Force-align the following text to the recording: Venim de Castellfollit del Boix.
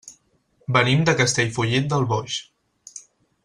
Venim 0.77 1.03
de 1.09 1.15
Castellfollit 1.21 1.93
del 1.93 2.09
Boix. 2.15 2.39